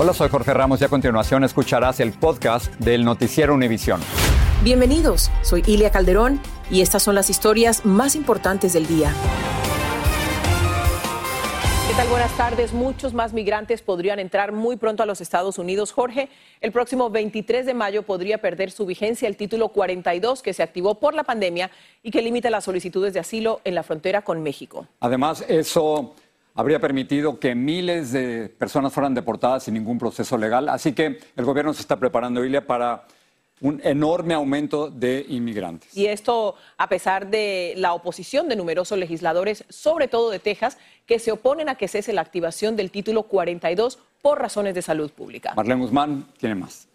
[0.00, 4.00] Hola, soy Jorge Ramos y a continuación escucharás el podcast del noticiero Univisión.
[4.62, 9.12] Bienvenidos, soy Ilia Calderón y estas son las historias más importantes del día.
[11.88, 12.06] ¿Qué tal?
[12.10, 12.72] Buenas tardes.
[12.72, 15.90] Muchos más migrantes podrían entrar muy pronto a los Estados Unidos.
[15.90, 16.28] Jorge,
[16.60, 21.00] el próximo 23 de mayo podría perder su vigencia el título 42 que se activó
[21.00, 21.72] por la pandemia
[22.04, 24.86] y que limita las solicitudes de asilo en la frontera con México.
[25.00, 26.14] Además, eso
[26.58, 30.68] habría permitido que miles de personas fueran deportadas sin ningún proceso legal.
[30.68, 33.04] Así que el gobierno se está preparando, Ilia, para
[33.60, 35.96] un enorme aumento de inmigrantes.
[35.96, 41.20] Y esto a pesar de la oposición de numerosos legisladores, sobre todo de Texas, que
[41.20, 45.54] se oponen a que cese la activación del título 42 por razones de salud pública.
[45.54, 46.87] Marlene Guzmán tiene más.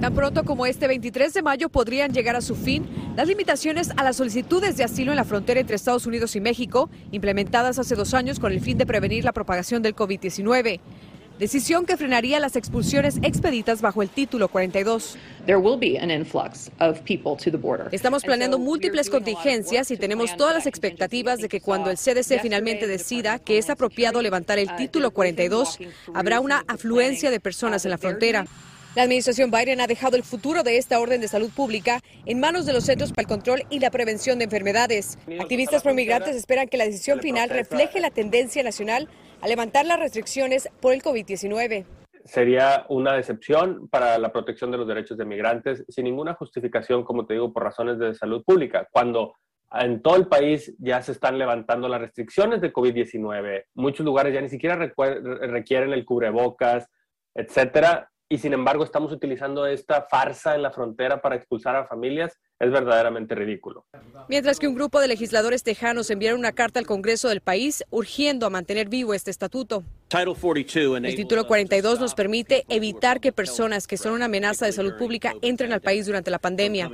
[0.00, 4.04] Tan pronto como este 23 de mayo podrían llegar a su fin las limitaciones a
[4.04, 8.12] las solicitudes de asilo en la frontera entre Estados Unidos y México, implementadas hace dos
[8.12, 10.80] años con el fin de prevenir la propagación del COVID-19.
[11.38, 15.16] Decisión que frenaría las expulsiones expeditas bajo el título 42.
[17.92, 22.86] Estamos planeando múltiples contingencias y tenemos todas las expectativas de que cuando el CDC finalmente
[22.86, 25.78] decida que es apropiado levantar el título 42,
[26.14, 28.46] habrá una afluencia de personas en la frontera.
[28.96, 32.64] La administración Biden ha dejado el futuro de esta orden de salud pública en manos
[32.64, 35.18] de los Centros para el Control y la Prevención de Enfermedades.
[35.38, 39.10] Activistas promigrantes esperan que la decisión final refleje la tendencia nacional
[39.42, 41.84] a levantar las restricciones por el COVID-19
[42.24, 47.24] sería una decepción para la protección de los derechos de migrantes sin ninguna justificación, como
[47.24, 48.88] te digo, por razones de salud pública.
[48.90, 49.34] Cuando
[49.72, 54.40] en todo el país ya se están levantando las restricciones de COVID-19, muchos lugares ya
[54.40, 56.88] ni siquiera requieren el cubrebocas,
[57.32, 62.38] etcétera, y sin embargo estamos utilizando esta farsa en la frontera para expulsar a familias,
[62.58, 63.84] es verdaderamente ridículo.
[64.28, 68.46] Mientras que un grupo de legisladores tejanos enviaron una carta al Congreso del país urgiendo
[68.46, 69.84] a mantener vivo este estatuto.
[70.08, 75.34] El título 42 nos permite evitar que personas que son una amenaza de salud pública
[75.42, 76.88] entren al país durante la pandemia.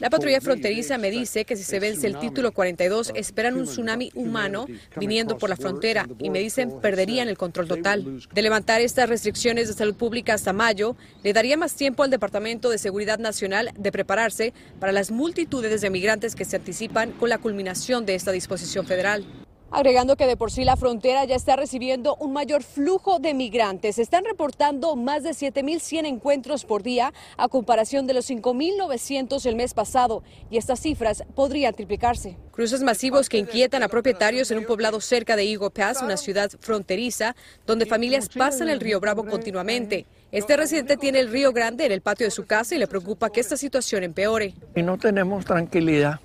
[0.00, 4.10] La patrulla fronteriza me dice que si se vence el título 42 esperan un tsunami
[4.16, 4.66] humano
[4.96, 8.20] viniendo por la frontera y me dicen perderían el control total.
[8.32, 12.70] De levantar estas restricciones de salud pública hasta mayo, le daría más tiempo al Departamento
[12.70, 17.38] de Seguridad Nacional de prepararse para las multitudes de migrantes que se anticipan con la
[17.38, 19.24] culminación de esta disposición federal
[19.70, 23.98] agregando que de por sí la frontera ya está recibiendo un mayor flujo de migrantes.
[23.98, 29.74] están reportando más de 7.100 encuentros por día a comparación de los 5.900 el mes
[29.74, 32.36] pasado y estas cifras podrían triplicarse.
[32.52, 36.50] Cruces masivos que inquietan a propietarios en un poblado cerca de Eagle Pass, una ciudad
[36.60, 40.06] fronteriza, donde familias pasan el río Bravo continuamente.
[40.32, 43.30] Este residente tiene el río Grande en el patio de su casa y le preocupa
[43.30, 44.54] que esta situación empeore.
[44.74, 46.18] Y no tenemos tranquilidad,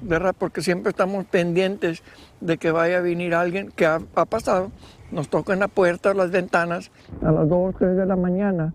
[0.00, 0.34] ¿verdad?
[0.36, 2.02] Porque siempre estamos pendientes
[2.40, 4.72] de que vaya a venir alguien que ha, pasado,
[5.12, 6.90] nos toquen la puerta o las ventanas
[7.22, 8.74] a las 2 o 3 de la mañana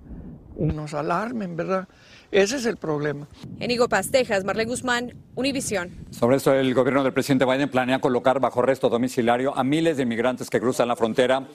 [0.57, 1.87] y nos alarmen, ¿verdad?
[2.31, 3.27] Ese es el problema.
[3.59, 5.91] En Higo Texas, Marlene Guzmán, Univisión.
[6.11, 10.03] Sobre esto, el gobierno del presidente Biden planea colocar bajo arresto domiciliario a miles de
[10.03, 11.45] inmigrantes que cruzan la frontera,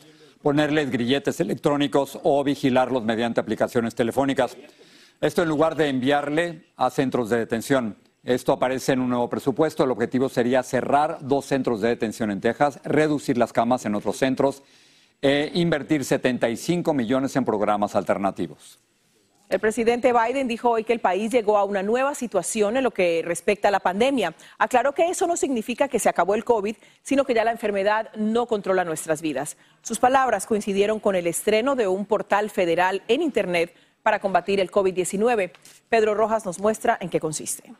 [0.42, 4.56] ponerles grilletes electrónicos o vigilarlos mediante aplicaciones telefónicas.
[5.20, 7.96] Esto en lugar de enviarle a centros de detención.
[8.22, 9.84] Esto aparece en un nuevo presupuesto.
[9.84, 14.16] El objetivo sería cerrar dos centros de detención en Texas, reducir las camas en otros
[14.16, 14.62] centros
[15.22, 18.78] e invertir 75 millones en programas alternativos.
[19.50, 22.92] El presidente Biden dijo hoy que el país llegó a una nueva situación en lo
[22.92, 24.32] que respecta a la pandemia.
[24.58, 28.14] Aclaró que eso no significa que se acabó el COVID, sino que ya la enfermedad
[28.14, 29.56] no controla nuestras vidas.
[29.82, 33.74] Sus palabras coincidieron con el estreno de un portal federal en Internet
[34.04, 35.50] para combatir el COVID-19.
[35.88, 37.74] Pedro Rojas nos muestra en qué consiste.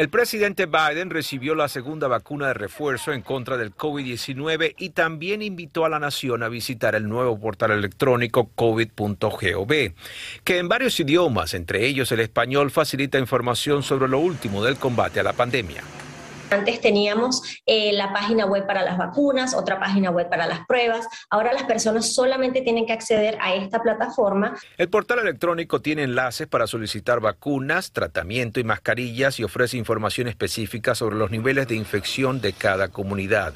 [0.00, 5.42] El presidente Biden recibió la segunda vacuna de refuerzo en contra del COVID-19 y también
[5.42, 9.92] invitó a la nación a visitar el nuevo portal electrónico covid.gov,
[10.42, 15.20] que en varios idiomas, entre ellos el español, facilita información sobre lo último del combate
[15.20, 15.82] a la pandemia.
[16.50, 21.06] Antes teníamos eh, la página web para las vacunas, otra página web para las pruebas.
[21.30, 24.56] Ahora las personas solamente tienen que acceder a esta plataforma.
[24.76, 30.94] El portal electrónico tiene enlaces para solicitar vacunas, tratamiento y mascarillas y ofrece información específica
[30.94, 33.54] sobre los niveles de infección de cada comunidad.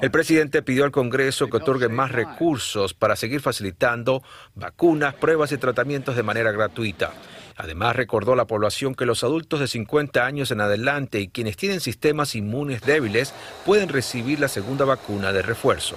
[0.00, 4.22] El presidente pidió al Congreso que otorgue más recursos para seguir facilitando
[4.54, 7.12] vacunas, pruebas y tratamientos de manera gratuita.
[7.56, 11.80] Además, recordó la población que los adultos de 50 años en adelante y quienes tienen
[11.80, 13.32] sistemas inmunes débiles
[13.64, 15.96] pueden recibir la segunda vacuna de refuerzo.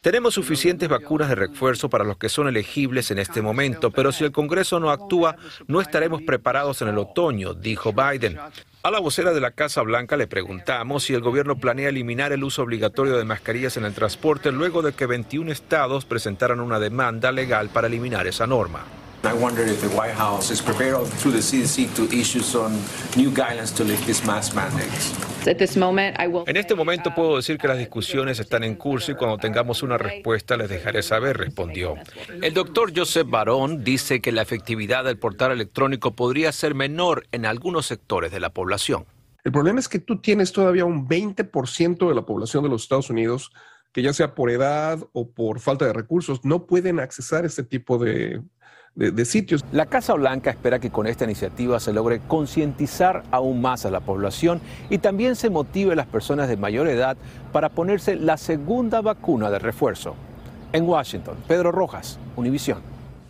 [0.00, 4.22] Tenemos suficientes vacunas de refuerzo para los que son elegibles en este momento, pero si
[4.22, 5.34] el Congreso no actúa,
[5.66, 8.38] no estaremos preparados en el otoño, dijo Biden.
[8.84, 12.44] A la vocera de la Casa Blanca le preguntamos si el gobierno planea eliminar el
[12.44, 17.32] uso obligatorio de mascarillas en el transporte luego de que 21 estados presentaran una demanda
[17.32, 18.84] legal para eliminar esa norma.
[19.22, 22.72] I wonder if the White House is prepared through the CDC to issue some
[23.16, 25.12] new guidelines to lift these mask mandates.
[25.44, 29.98] En este momento puedo decir que las discusiones están en curso y cuando tengamos una
[29.98, 31.96] respuesta les dejaré saber, respondió.
[32.42, 37.46] El doctor Joseph Barón dice que la efectividad del portal electrónico podría ser menor en
[37.46, 39.06] algunos sectores de la población.
[39.44, 43.08] El problema es que tú tienes todavía un 20% de la población de los Estados
[43.08, 43.50] Unidos
[43.92, 47.64] que ya sea por edad o por falta de recursos, no pueden accesar a este
[47.64, 48.40] tipo de
[48.96, 54.00] La Casa Blanca espera que con esta iniciativa se logre concientizar aún más a la
[54.00, 54.60] población
[54.90, 57.16] y también se motive a las personas de mayor edad
[57.52, 60.16] para ponerse la segunda vacuna de refuerzo.
[60.72, 62.78] En Washington, Pedro Rojas, Univisión.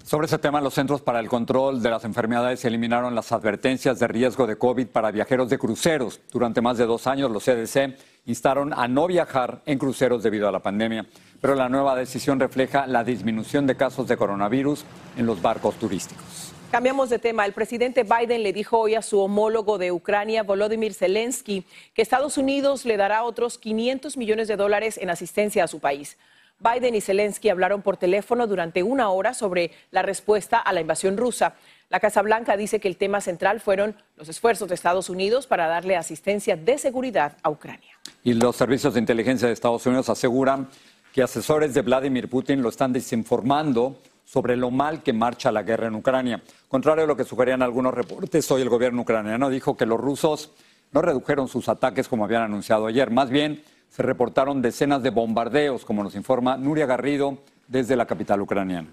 [0.03, 4.09] Sobre ese tema, los Centros para el Control de las Enfermedades eliminaron las advertencias de
[4.09, 6.21] riesgo de COVID para viajeros de cruceros.
[6.33, 7.97] Durante más de dos años, los CDC
[8.27, 11.07] instaron a no viajar en cruceros debido a la pandemia
[11.41, 14.85] pero la nueva decisión refleja la disminución de casos de coronavirus
[15.17, 16.53] en los barcos turísticos.
[16.71, 17.47] Cambiamos de tema.
[17.47, 21.65] El presidente Biden le dijo hoy a su homólogo de Ucrania, Volodymyr Zelensky,
[21.95, 26.17] que Estados Unidos le dará otros 500 millones de dólares en asistencia a su país.
[26.61, 31.17] Biden y Zelensky hablaron por teléfono durante una hora sobre la respuesta a la invasión
[31.17, 31.55] rusa.
[31.89, 35.67] La Casa Blanca dice que el tema central fueron los esfuerzos de Estados Unidos para
[35.67, 37.99] darle asistencia de seguridad a Ucrania.
[38.23, 40.69] Y los servicios de inteligencia de Estados Unidos aseguran
[41.13, 45.89] que asesores de Vladimir Putin lo están desinformando sobre lo mal que marcha la guerra
[45.89, 46.43] en Ucrania.
[46.69, 50.53] Contrario a lo que sugerían algunos reportes, hoy el gobierno ucraniano dijo que los rusos
[50.93, 53.11] no redujeron sus ataques como habían anunciado ayer.
[53.11, 58.41] Más bien, se reportaron decenas de bombardeos, como nos informa Nuria Garrido desde la capital
[58.41, 58.89] ucraniana.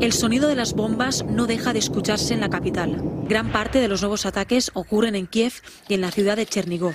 [0.00, 3.00] El sonido de las bombas no deja de escucharse en la capital.
[3.28, 5.52] Gran parte de los nuevos ataques ocurren en Kiev
[5.88, 6.94] y en la ciudad de Chernigov.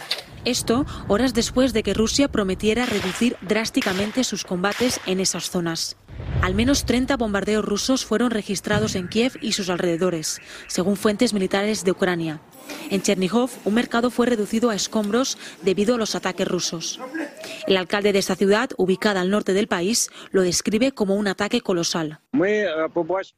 [0.49, 5.95] Esto horas después de que Rusia prometiera reducir drásticamente sus combates en esas zonas.
[6.41, 11.83] Al menos 30 bombardeos rusos fueron registrados en Kiev y sus alrededores, según fuentes militares
[11.83, 12.41] de Ucrania.
[12.89, 16.99] En Chernigov, un mercado fue reducido a escombros debido a los ataques rusos.
[17.67, 21.61] El alcalde de esta ciudad, ubicada al norte del país, lo describe como un ataque
[21.61, 22.19] colosal.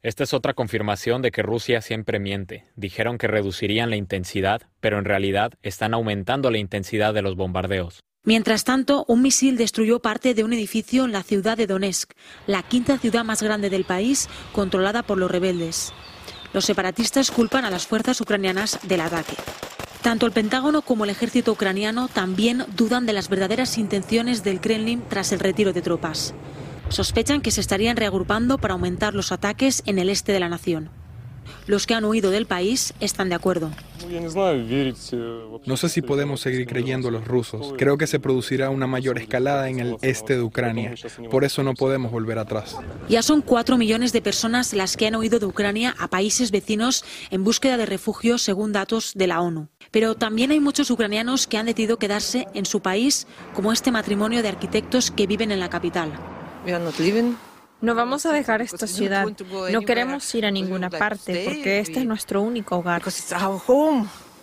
[0.02, 2.64] Esta es otra confirmación de que Rusia siempre miente.
[2.76, 8.02] Dijeron que reducirían la intensidad, pero en realidad están aumentando la intensidad de los bombardeos.
[8.24, 12.12] Mientras tanto, un misil destruyó parte de un edificio en la ciudad de Donetsk,
[12.46, 15.92] la quinta ciudad más grande del país, controlada por los rebeldes.
[16.52, 19.36] Los separatistas culpan a las fuerzas ucranianas del ataque.
[20.02, 25.02] Tanto el Pentágono como el ejército ucraniano también dudan de las verdaderas intenciones del Kremlin
[25.08, 26.34] tras el retiro de tropas.
[26.88, 30.90] Sospechan que se estarían reagrupando para aumentar los ataques en el este de la nación.
[31.66, 33.70] Los que han huido del país están de acuerdo.
[35.64, 37.74] No sé si podemos seguir creyendo a los rusos.
[37.78, 40.94] Creo que se producirá una mayor escalada en el este de Ucrania.
[41.30, 42.76] Por eso no podemos volver atrás.
[43.08, 47.04] Ya son cuatro millones de personas las que han huido de Ucrania a países vecinos
[47.30, 49.68] en búsqueda de refugio, según datos de la ONU.
[49.90, 54.42] Pero también hay muchos ucranianos que han decidido quedarse en su país, como este matrimonio
[54.42, 56.12] de arquitectos que viven en la capital.
[57.82, 59.26] No vamos a dejar esta ciudad.
[59.72, 63.02] No queremos ir a ninguna parte porque este es nuestro único hogar.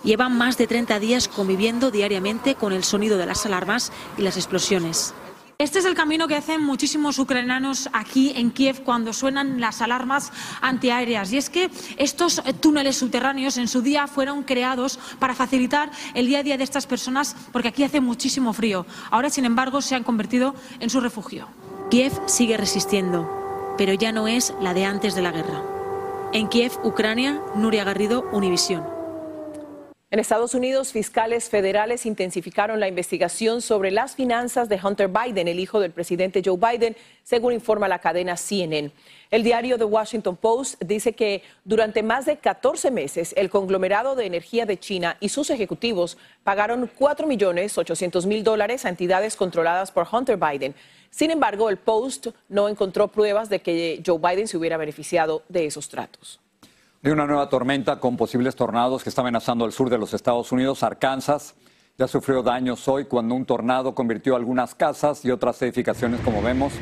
[0.04, 4.36] Llevan más de 30 días conviviendo diariamente con el sonido de las alarmas y las
[4.36, 5.14] explosiones.
[5.58, 10.32] Este es el camino que hacen muchísimos ucranianos aquí en Kiev cuando suenan las alarmas
[10.62, 11.34] antiaéreas.
[11.34, 16.40] Y es que estos túneles subterráneos en su día fueron creados para facilitar el día
[16.40, 18.86] a día de estas personas porque aquí hace muchísimo frío.
[19.12, 21.50] Ahora, sin embargo, se han convertido en su refugio.
[21.90, 25.64] Kiev sigue resistiendo, pero ya no es la de antes de la guerra.
[26.34, 28.99] En Kiev, Ucrania, Nuria Garrido, Univisión.
[30.12, 35.60] En Estados Unidos, fiscales federales intensificaron la investigación sobre las finanzas de Hunter Biden, el
[35.60, 38.92] hijo del presidente Joe Biden, según informa la cadena CNN.
[39.30, 44.26] El diario The Washington Post dice que durante más de 14 meses el conglomerado de
[44.26, 49.92] energía de China y sus ejecutivos pagaron 4 millones 800 mil dólares a entidades controladas
[49.92, 50.74] por Hunter Biden.
[51.12, 55.68] Sin embargo, el Post no encontró pruebas de que Joe Biden se hubiera beneficiado de
[55.68, 56.40] esos tratos.
[57.02, 60.52] Hay una nueva tormenta con posibles tornados que está amenazando el sur de los Estados
[60.52, 60.84] Unidos.
[60.84, 61.56] Arkansas
[61.98, 66.74] ya sufrió daños hoy cuando un tornado convirtió algunas casas y otras edificaciones, como vemos,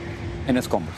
[0.48, 0.96] en escombros.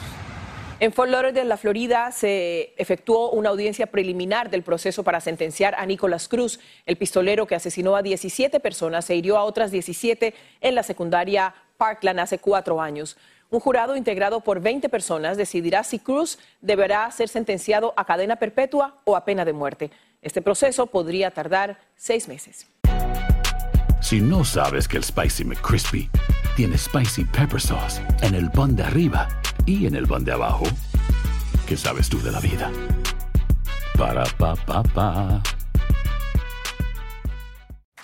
[0.80, 5.86] En Fort Lauderdale, la Florida, se efectuó una audiencia preliminar del proceso para sentenciar a
[5.86, 10.76] Nicolás Cruz, el pistolero que asesinó a 17 personas e hirió a otras 17 en
[10.76, 13.18] la secundaria Parkland hace cuatro años.
[13.51, 19.01] Un jurado integrado por 20 personas decidirá si Cruz deberá ser sentenciado a cadena perpetua
[19.06, 19.89] o a pena de muerte.
[20.22, 22.68] Este proceso podría tardar seis meses.
[24.01, 26.10] Si no sabes que el Spicy McCrispy
[26.56, 29.27] tiene Spicy Pepper Sauce en el pan de arriba
[29.65, 30.65] y en el pan de abajo,
[31.68, 32.72] ¿qué sabes tú de la vida?
[33.98, 35.41] Para, pa, pa, pa.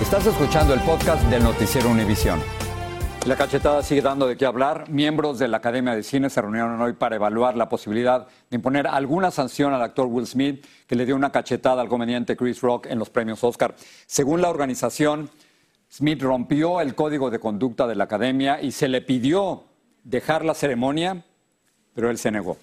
[0.00, 2.40] Estás escuchando el podcast del Noticiero Univisión.
[3.26, 4.88] La cachetada sigue dando de qué hablar.
[4.88, 8.86] Miembros de la Academia de Cine se reunieron hoy para evaluar la posibilidad de imponer
[8.86, 12.86] alguna sanción al actor Will Smith, que le dio una cachetada al comediante Chris Rock
[12.86, 13.74] en los premios Oscar.
[14.06, 15.30] Según la organización,
[15.90, 19.64] Smith rompió el código de conducta de la Academia y se le pidió
[20.04, 21.24] dejar la ceremonia,
[21.92, 22.56] pero él se negó.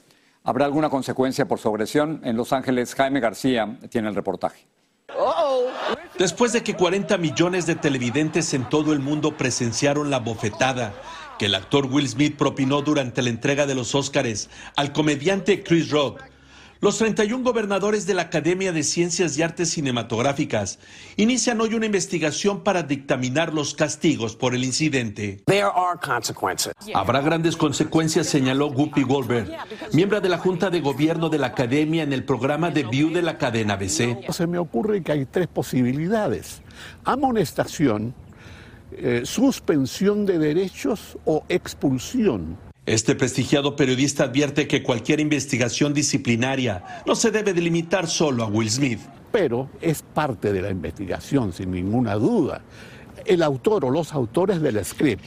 [0.46, 2.22] ¿Habrá alguna consecuencia por su agresión?
[2.24, 4.66] En Los Ángeles, Jaime García tiene el reportaje.
[6.18, 10.94] Después de que 40 millones de televidentes en todo el mundo presenciaron la bofetada
[11.38, 15.90] que el actor Will Smith propinó durante la entrega de los Óscares al comediante Chris
[15.90, 16.24] Rock,
[16.82, 20.78] los 31 gobernadores de la Academia de Ciencias y Artes Cinematográficas
[21.16, 25.42] inician hoy una investigación para dictaminar los castigos por el incidente.
[26.94, 29.52] Habrá grandes consecuencias, señaló Guppy Goldberg,
[29.94, 33.22] miembro de la Junta de Gobierno de la Academia en el programa de View de
[33.22, 34.32] la cadena ABC.
[34.32, 36.62] Se me ocurre que hay tres posibilidades.
[37.06, 38.14] Amonestación,
[38.92, 42.65] eh, suspensión de derechos o expulsión.
[42.86, 48.70] Este prestigiado periodista advierte que cualquier investigación disciplinaria no se debe delimitar solo a Will
[48.70, 49.00] Smith.
[49.32, 52.62] Pero es parte de la investigación, sin ninguna duda.
[53.26, 55.26] El autor o los autores del script,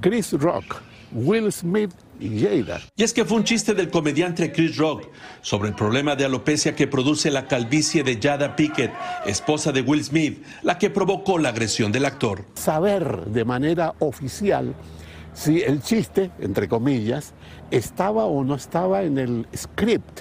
[0.00, 0.80] Chris Rock,
[1.12, 2.80] Will Smith y Jada.
[2.96, 5.10] Y es que fue un chiste del comediante Chris Rock
[5.42, 8.92] sobre el problema de alopecia que produce la calvicie de Jada Pickett,
[9.26, 12.46] esposa de Will Smith, la que provocó la agresión del actor.
[12.54, 14.74] Saber de manera oficial
[15.34, 17.34] si el chiste, entre comillas,
[17.70, 20.20] estaba o no estaba en el script.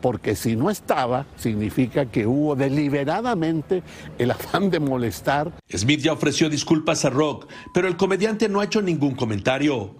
[0.00, 3.82] Porque si no estaba, significa que hubo deliberadamente
[4.18, 5.52] el afán de molestar.
[5.74, 9.94] Smith ya ofreció disculpas a Rock, pero el comediante no ha hecho ningún comentario.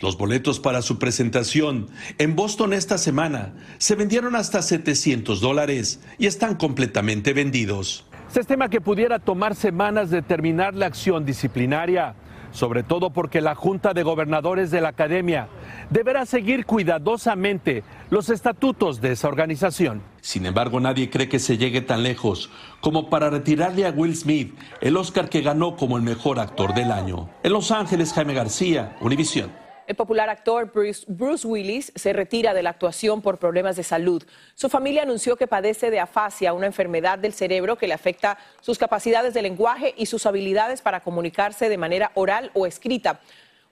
[0.00, 1.88] Los boletos para su presentación
[2.18, 8.04] en Boston esta semana se vendieron hasta 700 dólares y están completamente vendidos.
[8.28, 12.14] Se estima que pudiera tomar semanas determinar la acción disciplinaria
[12.56, 15.48] sobre todo porque la Junta de Gobernadores de la Academia
[15.90, 20.02] deberá seguir cuidadosamente los estatutos de esa organización.
[20.22, 24.58] Sin embargo, nadie cree que se llegue tan lejos como para retirarle a Will Smith
[24.80, 27.28] el Oscar que ganó como el mejor actor del año.
[27.42, 29.65] En Los Ángeles, Jaime García, Univisión.
[29.86, 34.22] El popular actor Bruce, Willis se retira de la actuación por problemas de salud.
[34.56, 38.78] Su familia anunció que padece de afasia, una enfermedad del cerebro que le afecta sus
[38.78, 43.20] capacidades de lenguaje y sus habilidades para comunicarse de manera oral o escrita.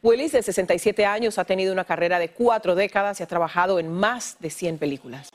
[0.02, 3.90] Willis, de 67 años, ha tenido una carrera de cuatro décadas y ha trabajado en
[3.90, 5.30] más de 100 películas.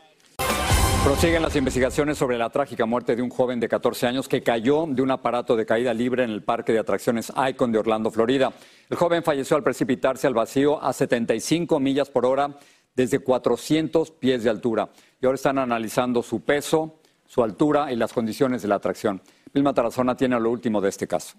[1.03, 4.85] Prosiguen las investigaciones sobre la trágica muerte de un joven de 14 años que cayó
[4.87, 8.51] de un aparato de caída libre en el parque de atracciones Icon de Orlando, Florida.
[8.89, 12.55] El joven falleció al precipitarse al vacío a 75 millas por hora
[12.95, 14.89] desde 400 pies de altura.
[15.21, 19.21] Y ahora están analizando su peso, su altura y las condiciones de la atracción.
[19.53, 21.37] Vilma Tarazona tiene lo último de este caso.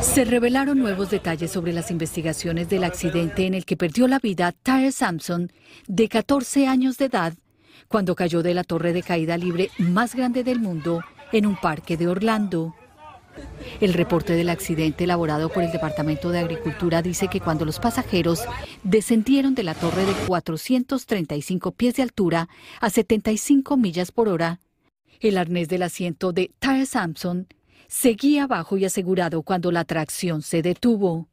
[0.00, 4.52] Se revelaron nuevos detalles sobre las investigaciones del accidente en el que perdió la vida
[4.52, 5.52] Tyre Sampson,
[5.86, 7.34] de 14 años de edad,
[7.88, 11.02] cuando cayó de la torre de caída libre más grande del mundo
[11.32, 12.74] en un parque de Orlando.
[13.80, 18.44] El reporte del accidente elaborado por el Departamento de Agricultura dice que cuando los pasajeros
[18.82, 22.48] descendieron de la torre de 435 pies de altura
[22.80, 24.60] a 75 millas por hora,
[25.20, 27.46] el arnés del asiento de Tyre Sampson
[27.88, 31.28] seguía abajo y asegurado cuando la tracción se detuvo.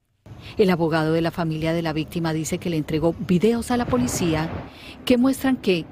[0.58, 3.86] El abogado de la familia de la víctima dice que le entregó videos a la
[3.86, 4.50] policía
[5.06, 5.86] que muestran que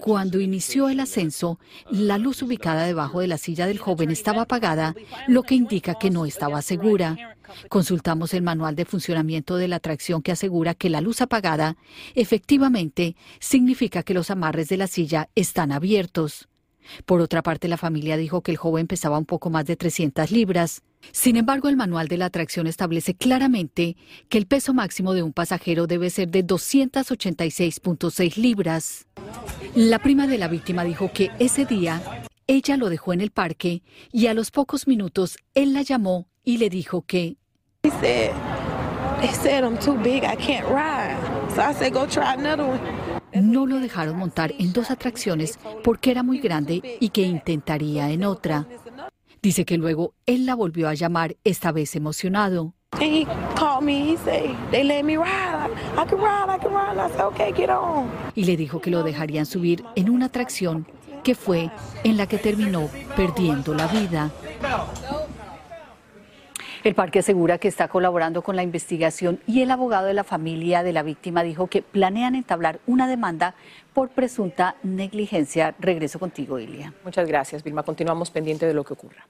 [0.00, 1.58] cuando inició el ascenso,
[1.90, 4.94] la luz ubicada debajo de la silla del joven estaba apagada,
[5.28, 7.36] lo que indica que no estaba segura.
[7.68, 11.76] Consultamos el manual de funcionamiento de la atracción que asegura que la luz apagada
[12.14, 16.48] efectivamente significa que los amarres de la silla están abiertos.
[17.04, 20.30] Por otra parte, la familia dijo que el joven pesaba un poco más de 300
[20.30, 20.82] libras.
[21.12, 23.96] Sin embargo, el manual de la atracción establece claramente
[24.28, 29.06] que el peso máximo de un pasajero debe ser de 286.6 libras.
[29.74, 32.02] La prima de la víctima dijo que ese día
[32.46, 36.58] ella lo dejó en el parque y a los pocos minutos él la llamó y
[36.58, 37.36] le dijo que
[43.34, 48.24] no lo dejaron montar en dos atracciones porque era muy grande y que intentaría en
[48.24, 48.66] otra.
[49.42, 52.74] Dice que luego él la volvió a llamar, esta vez emocionado.
[58.34, 60.86] Y le dijo que lo dejarían subir en una atracción
[61.22, 61.70] que fue
[62.04, 64.30] en la que terminó perdiendo la vida.
[66.82, 70.82] El parque asegura que está colaborando con la investigación y el abogado de la familia
[70.82, 73.54] de la víctima dijo que planean entablar una demanda
[73.92, 75.74] por presunta negligencia.
[75.78, 76.94] Regreso contigo, Ilia.
[77.04, 77.82] Muchas gracias, Vilma.
[77.82, 79.26] Continuamos pendiente de lo que ocurra.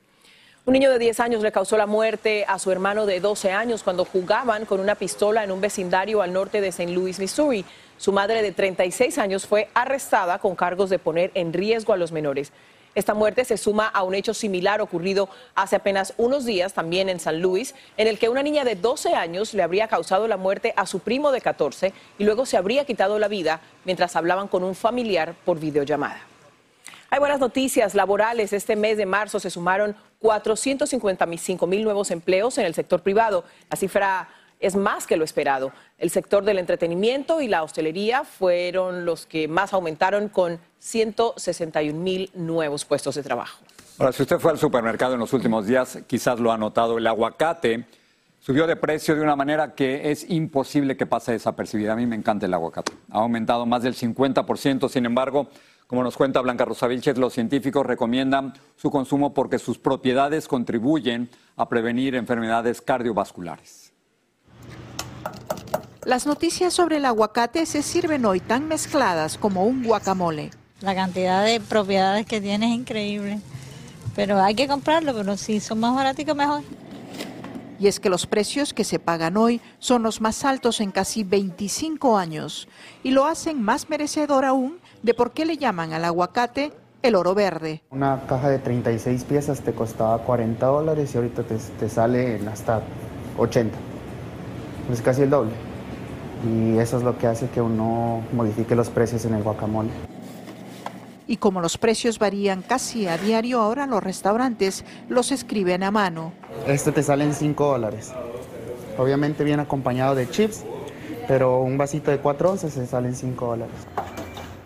[0.64, 3.82] Un niño de 10 años le causó la muerte a su hermano de 12 años
[3.82, 6.92] cuando jugaban con una pistola en un vecindario al norte de St.
[6.92, 7.64] Louis, Missouri.
[7.96, 12.12] Su madre de 36 años fue arrestada con cargos de poner en riesgo a los
[12.12, 12.52] menores.
[12.94, 17.20] Esta muerte se suma a un hecho similar ocurrido hace apenas unos días también en
[17.20, 20.74] San Luis, en el que una niña de 12 años le habría causado la muerte
[20.76, 24.64] a su primo de 14 y luego se habría quitado la vida mientras hablaban con
[24.64, 26.20] un familiar por videollamada.
[27.12, 28.52] Hay buenas noticias laborales.
[28.52, 33.44] Este mes de marzo se sumaron 455 mil nuevos empleos en el sector privado.
[33.68, 34.28] La cifra
[34.60, 35.72] es más que lo esperado.
[35.98, 42.30] El sector del entretenimiento y la hostelería fueron los que más aumentaron con 161 mil
[42.34, 43.58] nuevos puestos de trabajo.
[43.98, 47.06] Ahora, si usted fue al supermercado en los últimos días, quizás lo ha notado, el
[47.06, 47.84] aguacate
[48.38, 51.92] subió de precio de una manera que es imposible que pase desapercibida.
[51.92, 52.92] A mí me encanta el aguacate.
[53.10, 55.48] Ha aumentado más del 50%, sin embargo,
[55.86, 61.28] como nos cuenta Blanca Rosa Vilches, los científicos recomiendan su consumo porque sus propiedades contribuyen
[61.56, 63.89] a prevenir enfermedades cardiovasculares.
[66.06, 70.50] Las noticias sobre el aguacate se sirven hoy tan mezcladas como un guacamole.
[70.80, 73.38] La cantidad de propiedades que tiene es increíble.
[74.16, 76.62] Pero hay que comprarlo, pero si son más baratos, mejor.
[77.78, 81.22] Y es que los precios que se pagan hoy son los más altos en casi
[81.22, 82.66] 25 años
[83.02, 87.34] y lo hacen más merecedor aún de por qué le llaman al aguacate el oro
[87.34, 87.82] verde.
[87.90, 92.48] Una caja de 36 piezas te costaba 40 dólares y ahorita te, te sale en
[92.48, 92.80] hasta
[93.36, 93.76] 80.
[94.90, 95.69] Es casi el doble.
[96.46, 99.90] Y eso es lo que hace que uno modifique los precios en el guacamole
[101.30, 106.32] y como los precios varían casi a diario, ahora los restaurantes los escriben a mano.
[106.66, 108.10] Este te sale en 5 dólares.
[108.98, 110.64] Obviamente viene acompañado de chips,
[111.28, 113.76] pero un vasito de 4 onzas se sale en 5 dólares.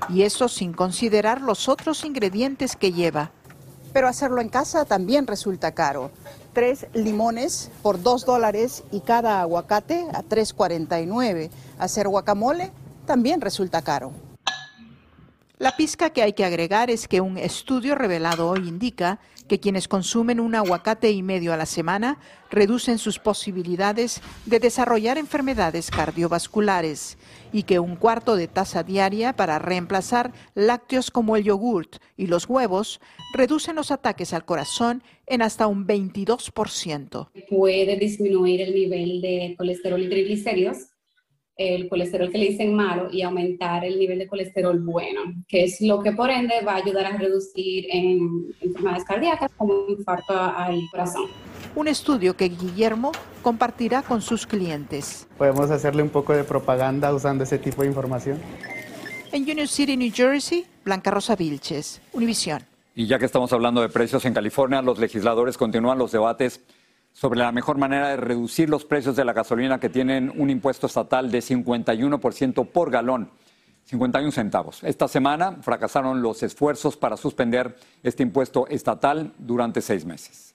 [0.08, 3.30] Y eso sin considerar los otros ingredientes que lleva.
[3.92, 6.10] Pero hacerlo en casa también resulta caro.
[6.54, 11.50] Tres limones por 2 dólares y cada aguacate a 3,49.
[11.78, 12.70] Hacer guacamole
[13.06, 14.12] también resulta caro.
[15.58, 19.86] La pizca que hay que agregar es que un estudio revelado hoy indica que quienes
[19.86, 22.18] consumen un aguacate y medio a la semana
[22.50, 27.18] reducen sus posibilidades de desarrollar enfermedades cardiovasculares
[27.52, 32.48] y que un cuarto de taza diaria para reemplazar lácteos como el yogurt y los
[32.48, 33.00] huevos
[33.32, 37.28] reducen los ataques al corazón en hasta un 22%.
[37.48, 40.93] Puede disminuir el nivel de colesterol y triglicéridos
[41.56, 45.80] el colesterol que le dicen malo y aumentar el nivel de colesterol bueno, que es
[45.80, 50.80] lo que por ende va a ayudar a reducir en enfermedades cardíacas como infarto al
[50.90, 51.26] corazón.
[51.76, 53.12] Un estudio que Guillermo
[53.42, 55.28] compartirá con sus clientes.
[55.38, 58.38] Podemos hacerle un poco de propaganda usando ese tipo de información.
[59.32, 62.62] En Union City, New Jersey, Blanca Rosa Vilches, Univisión.
[62.96, 66.60] Y ya que estamos hablando de precios en California, los legisladores continúan los debates
[67.14, 70.88] sobre la mejor manera de reducir los precios de la gasolina que tienen un impuesto
[70.88, 73.30] estatal de 51% por galón.
[73.84, 74.82] 51 centavos.
[74.82, 80.54] Esta semana fracasaron los esfuerzos para suspender este impuesto estatal durante seis meses.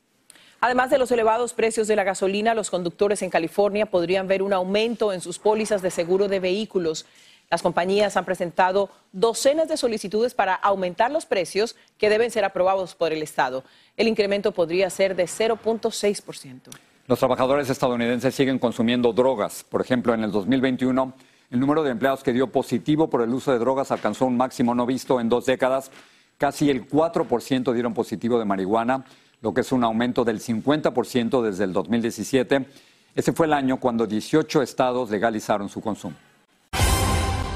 [0.61, 4.51] Además de los elevados precios de la gasolina, los conductores en California podrían ver un
[4.51, 7.05] aumento en sus pólizas de seguro de vehículos.
[7.51, 12.93] Las compañías han presentado docenas de solicitudes para aumentar los precios que deben ser aprobados
[12.93, 13.63] por el Estado.
[13.97, 16.69] El incremento podría ser de 0.6%.
[17.07, 19.65] Los trabajadores estadounidenses siguen consumiendo drogas.
[19.67, 21.13] Por ejemplo, en el 2021,
[21.49, 24.75] el número de empleados que dio positivo por el uso de drogas alcanzó un máximo
[24.75, 25.89] no visto en dos décadas.
[26.37, 29.05] Casi el 4% dieron positivo de marihuana,
[29.41, 32.67] lo que es un aumento del 50% desde el 2017.
[33.15, 36.15] Ese fue el año cuando 18 estados legalizaron su consumo.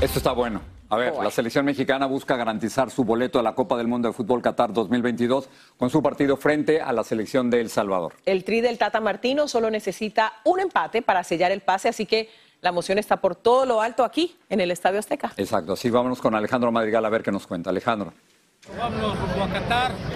[0.04, 0.62] Esto está bueno.
[0.90, 4.14] A ver, la selección mexicana busca garantizar su boleto a la Copa del Mundo de
[4.14, 8.14] Fútbol Qatar 2022 con su partido frente a la selección de El Salvador.
[8.26, 12.30] El tri del Tata Martino solo necesita un empate para sellar el pase, así que
[12.60, 15.32] la emoción está por todo lo alto aquí, en el Estadio Azteca.
[15.38, 17.70] Exacto, así vámonos con Alejandro Madrigal a ver qué nos cuenta.
[17.70, 18.12] Alejandro.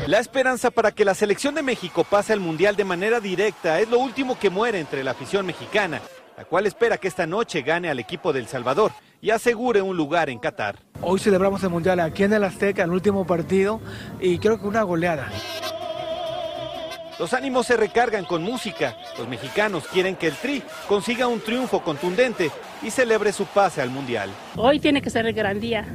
[0.06, 3.90] La esperanza para que la selección de México pase al Mundial de manera directa es
[3.90, 6.02] lo último que muere entre la afición mexicana,
[6.36, 10.30] la cual espera que esta noche gane al equipo del Salvador y asegure un lugar
[10.30, 10.80] en Qatar.
[11.02, 13.82] Hoy celebramos el Mundial aquí en el Azteca, el último partido,
[14.20, 15.30] y creo que una goleada.
[17.20, 18.96] Los ánimos se recargan con música.
[19.18, 22.52] Los mexicanos quieren que el Tri consiga un triunfo contundente
[22.84, 24.30] y celebre su pase al Mundial.
[24.56, 25.88] Hoy tiene que ser el gran día.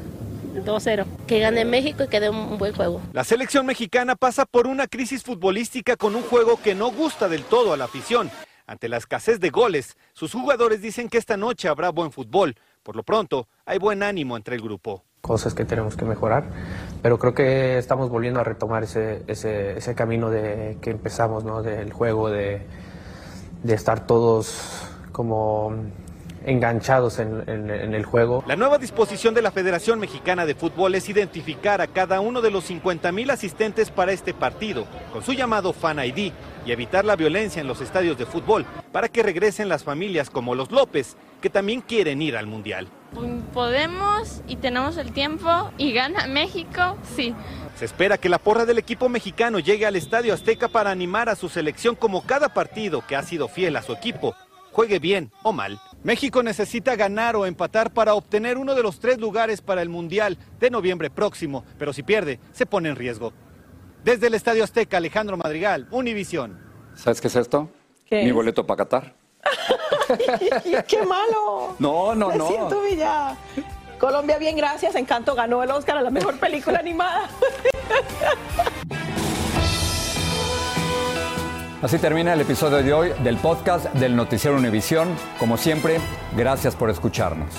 [0.53, 1.07] 2-0.
[1.27, 3.01] Que gane México y que dé un buen juego.
[3.13, 7.45] La selección mexicana pasa por una crisis futbolística con un juego que no gusta del
[7.45, 8.31] todo a la afición.
[8.67, 12.57] Ante la escasez de goles, sus jugadores dicen que esta noche habrá buen fútbol.
[12.83, 15.05] Por lo pronto, hay buen ánimo entre el grupo.
[15.21, 16.45] Cosas que tenemos que mejorar,
[17.01, 21.63] pero creo que estamos volviendo a retomar ese, ese, ese camino de que empezamos, ¿no?
[21.63, 22.67] Del juego, de,
[23.63, 25.75] de estar todos como
[26.47, 28.45] enganchados en, en, en, el juego.
[28.47, 32.51] La nueva disposición de la Federación Mexicana de Fútbol es identificar a cada uno de
[32.51, 36.33] los 50 mil asistentes para este partido, con su llamado Fan ID,
[36.65, 40.55] y evitar la violencia en los estadios de fútbol, para que regresen las familias como
[40.55, 42.89] los López, que también quieren ir al Mundial.
[43.53, 47.35] Podemos y tenemos el tiempo y gana México, sí.
[47.77, 51.37] Se espera que la porra del equipo mexicano llegue al Estadio Azteca para animar a
[51.37, 54.35] su selección como cada partido que ha sido fiel a su equipo,
[54.71, 55.81] juegue bien o mal.
[56.05, 60.37] México necesita ganar o empatar para obtener uno de los tres lugares para el Mundial
[60.59, 63.33] de noviembre próximo, pero si pierde, se pone en riesgo.
[64.05, 66.59] Desde el Estadio Azteca, Alejandro Madrigal, Univisión.
[66.97, 67.71] ¿Sabes qué es esto?
[68.07, 68.35] ¿Qué Mi es?
[68.35, 69.15] boleto para Qatar.
[70.89, 71.77] ¡Qué malo!
[71.79, 72.49] No, no, Me no.
[72.49, 73.37] siento Villa.
[74.01, 74.97] Colombia, bien, gracias.
[74.97, 77.29] Encanto ganó el Oscar a la mejor película animada.
[81.83, 85.09] Así termina el episodio de hoy del podcast del Noticiero Univisión.
[85.41, 85.99] Como siempre,
[86.37, 87.53] gracias por escucharnos.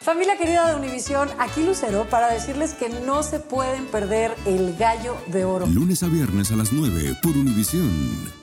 [0.00, 5.16] Familia querida de Univisión, aquí Lucero para decirles que no se pueden perder el gallo
[5.28, 5.64] de oro.
[5.66, 8.37] Lunes a viernes a las 9 por Univisión.